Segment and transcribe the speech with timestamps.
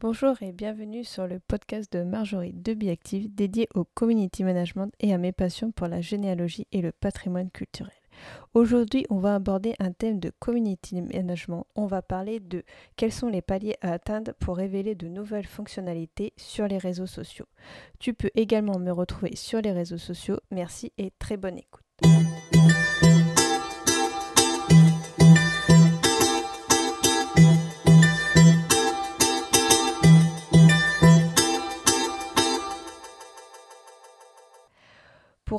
[0.00, 5.12] Bonjour et bienvenue sur le podcast de Marjorie de Biactive dédié au community management et
[5.12, 7.92] à mes passions pour la généalogie et le patrimoine culturel.
[8.54, 11.66] Aujourd'hui, on va aborder un thème de community management.
[11.76, 12.64] On va parler de
[12.96, 17.46] quels sont les paliers à atteindre pour révéler de nouvelles fonctionnalités sur les réseaux sociaux.
[17.98, 20.38] Tu peux également me retrouver sur les réseaux sociaux.
[20.50, 21.84] Merci et très bonne écoute.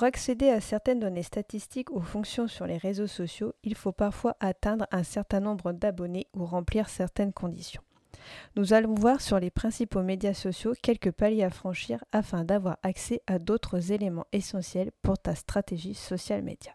[0.00, 4.34] Pour accéder à certaines données statistiques ou fonctions sur les réseaux sociaux, il faut parfois
[4.40, 7.82] atteindre un certain nombre d'abonnés ou remplir certaines conditions.
[8.56, 13.20] Nous allons voir sur les principaux médias sociaux quelques paliers à franchir afin d'avoir accès
[13.26, 16.72] à d'autres éléments essentiels pour ta stratégie social média.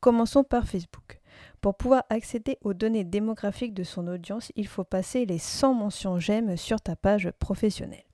[0.00, 1.20] Commençons par Facebook.
[1.60, 6.18] Pour pouvoir accéder aux données démographiques de son audience, il faut passer les 100 mentions
[6.18, 8.06] j'aime sur ta page professionnelle.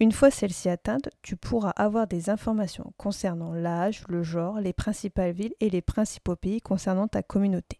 [0.00, 5.32] Une fois celle-ci atteinte, tu pourras avoir des informations concernant l'âge, le genre, les principales
[5.32, 7.78] villes et les principaux pays concernant ta communauté.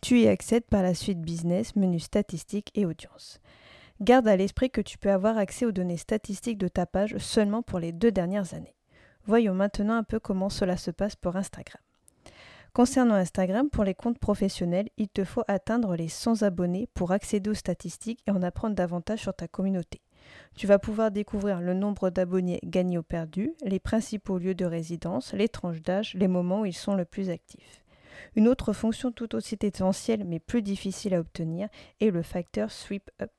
[0.00, 3.40] Tu y accèdes par la suite business, menu statistiques et audience.
[4.00, 7.62] Garde à l'esprit que tu peux avoir accès aux données statistiques de ta page seulement
[7.62, 8.76] pour les deux dernières années.
[9.26, 11.82] Voyons maintenant un peu comment cela se passe pour Instagram.
[12.72, 17.50] Concernant Instagram, pour les comptes professionnels, il te faut atteindre les 100 abonnés pour accéder
[17.50, 20.00] aux statistiques et en apprendre davantage sur ta communauté.
[20.56, 25.32] Tu vas pouvoir découvrir le nombre d'abonnés gagnés ou perdus, les principaux lieux de résidence,
[25.32, 27.82] les tranches d'âge, les moments où ils sont le plus actifs.
[28.36, 31.68] Une autre fonction tout aussi essentielle mais plus difficile à obtenir
[32.00, 33.32] est le facteur sweep up.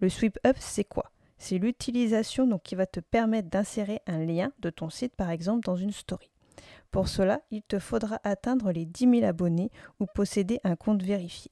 [0.00, 1.10] Le sweep up, c'est quoi?
[1.38, 5.76] C'est l'utilisation qui va te permettre d'insérer un lien de ton site par exemple dans
[5.76, 6.30] une story.
[6.90, 11.50] Pour cela, il te faudra atteindre les 10 000 abonnés ou posséder un compte vérifié.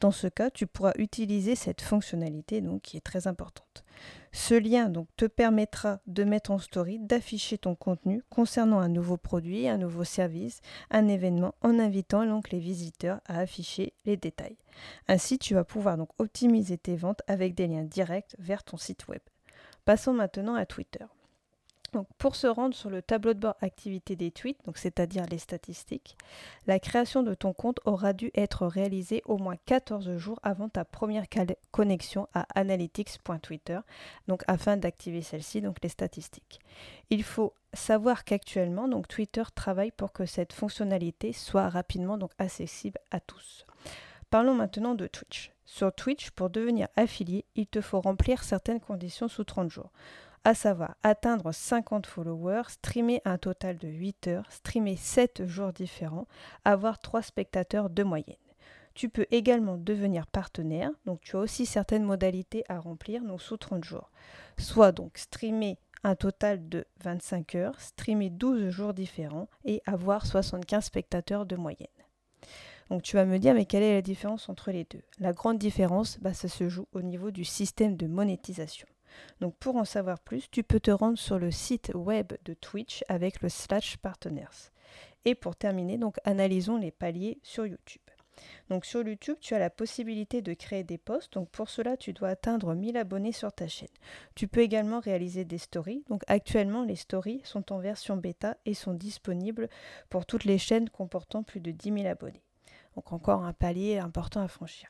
[0.00, 3.84] Dans ce cas, tu pourras utiliser cette fonctionnalité donc, qui est très importante.
[4.32, 9.18] Ce lien donc, te permettra de mettre en story, d'afficher ton contenu concernant un nouveau
[9.18, 10.60] produit, un nouveau service,
[10.90, 14.56] un événement, en invitant donc les visiteurs à afficher les détails.
[15.06, 19.06] Ainsi, tu vas pouvoir donc optimiser tes ventes avec des liens directs vers ton site
[19.08, 19.20] web.
[19.84, 21.04] Passons maintenant à Twitter
[22.18, 26.16] pour se rendre sur le tableau de bord activité des tweets, c'est-à-dire les statistiques,
[26.66, 30.84] la création de ton compte aura dû être réalisée au moins 14 jours avant ta
[30.84, 31.26] première
[31.70, 33.80] connexion à analytics.twitter,
[34.28, 36.60] donc afin d'activer celle-ci, donc les statistiques.
[37.10, 42.98] Il faut savoir qu'actuellement, donc Twitter travaille pour que cette fonctionnalité soit rapidement donc accessible
[43.10, 43.64] à tous.
[44.30, 45.52] Parlons maintenant de Twitch.
[45.64, 49.90] Sur Twitch, pour devenir affilié, il te faut remplir certaines conditions sous 30 jours
[50.44, 56.26] à savoir atteindre 50 followers, streamer un total de 8 heures, streamer 7 jours différents,
[56.64, 58.36] avoir 3 spectateurs de moyenne.
[58.94, 63.56] Tu peux également devenir partenaire, donc tu as aussi certaines modalités à remplir donc sous
[63.56, 64.10] 30 jours.
[64.58, 70.84] Soit donc streamer un total de 25 heures, streamer 12 jours différents et avoir 75
[70.84, 71.86] spectateurs de moyenne.
[72.88, 75.02] Donc tu vas me dire, mais quelle est la différence entre les deux?
[75.18, 78.88] La grande différence, bah, ça se joue au niveau du système de monétisation.
[79.40, 83.04] Donc pour en savoir plus, tu peux te rendre sur le site web de Twitch
[83.08, 84.70] avec le slash partners.
[85.24, 88.02] Et pour terminer, donc analysons les paliers sur YouTube.
[88.68, 91.34] Donc sur YouTube, tu as la possibilité de créer des posts.
[91.34, 93.88] Donc pour cela, tu dois atteindre 1000 abonnés sur ta chaîne.
[94.34, 96.04] Tu peux également réaliser des stories.
[96.08, 99.68] Donc actuellement, les stories sont en version bêta et sont disponibles
[100.08, 102.42] pour toutes les chaînes comportant plus de 10 000 abonnés.
[102.94, 104.88] Donc encore un palier important à franchir.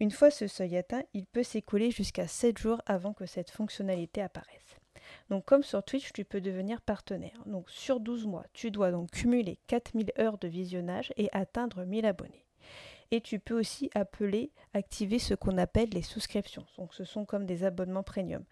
[0.00, 4.22] Une fois ce seuil atteint, il peut s'écouler jusqu'à 7 jours avant que cette fonctionnalité
[4.22, 4.76] apparaisse.
[5.28, 7.42] Donc comme sur Twitch, tu peux devenir partenaire.
[7.44, 12.06] Donc sur 12 mois, tu dois donc cumuler 4000 heures de visionnage et atteindre 1000
[12.06, 12.46] abonnés.
[13.10, 16.64] Et tu peux aussi appeler, activer ce qu'on appelle les souscriptions.
[16.78, 18.44] Donc ce sont comme des abonnements premium.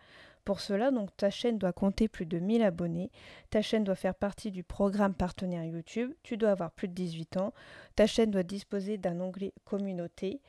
[0.44, 3.10] Pour cela, donc ta chaîne doit compter plus de 1000 abonnés,
[3.50, 7.36] ta chaîne doit faire partie du programme partenaire YouTube, tu dois avoir plus de 18
[7.36, 7.53] ans,
[7.97, 10.41] ta chaîne doit disposer d'un onglet communauté,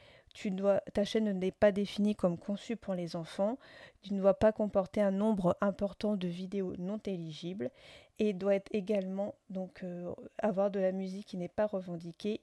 [0.94, 3.58] ta chaîne n'est pas définie comme conçue pour les enfants,
[4.02, 7.72] tu ne dois pas comporter un nombre important de vidéos non éligibles
[8.20, 12.42] et doit également donc euh, avoir de la musique qui n'est pas revendiquée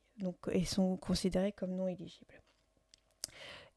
[0.53, 2.41] et sont considérées comme non éligibles.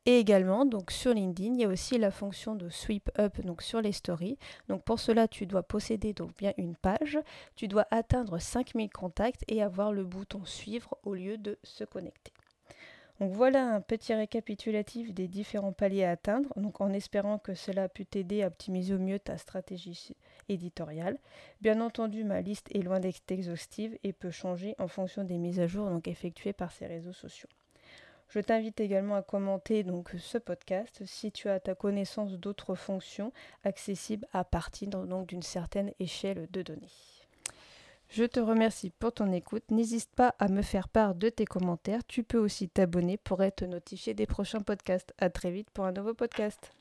[0.05, 3.61] Et également, donc sur LinkedIn, il y a aussi la fonction de sweep up donc
[3.61, 4.37] sur les stories.
[4.69, 7.19] Donc pour cela, tu dois posséder donc bien une page,
[7.55, 12.31] tu dois atteindre 5000 contacts et avoir le bouton suivre au lieu de se connecter.
[13.21, 18.05] Voilà un petit récapitulatif des différents paliers à atteindre, en espérant que cela a pu
[18.05, 20.15] t'aider à optimiser au mieux ta stratégie
[20.47, 21.17] éditoriale.
[21.59, 25.59] Bien entendu, ma liste est loin d'être exhaustive et peut changer en fonction des mises
[25.59, 27.49] à jour effectuées par ces réseaux sociaux.
[28.29, 33.33] Je t'invite également à commenter donc ce podcast si tu as ta connaissance d'autres fonctions
[33.65, 34.87] accessibles à partir
[35.25, 37.18] d'une certaine échelle de données.
[38.09, 39.63] Je te remercie pour ton écoute.
[39.69, 42.01] N'hésite pas à me faire part de tes commentaires.
[42.07, 45.13] Tu peux aussi t'abonner pour être notifié des prochains podcasts.
[45.19, 46.71] À très vite pour un nouveau podcast.